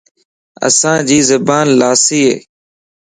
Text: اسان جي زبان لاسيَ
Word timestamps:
اسان 0.67 0.97
جي 1.07 1.17
زبان 1.29 1.67
لاسيَ 1.79 2.25